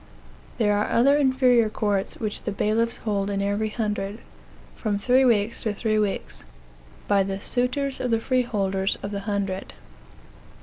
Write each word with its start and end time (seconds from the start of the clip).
There 0.57 0.75
are 0.75 0.89
other 0.89 1.15
inferior 1.15 1.69
courts 1.69 2.15
which 2.17 2.41
the 2.41 2.51
bailiffs 2.51 2.97
hold 3.05 3.29
in 3.29 3.39
every 3.39 3.69
hundred, 3.69 4.17
from 4.75 4.97
three 4.97 5.23
weeks 5.23 5.61
to 5.61 5.75
three 5.75 5.99
weeks, 5.99 6.43
by 7.07 7.21
the 7.21 7.39
suitors 7.39 7.99
of 7.99 8.09
the 8.09 8.19
freeholders 8.19 8.95
of 9.03 9.11
the 9.11 9.19
hundred. 9.29 9.75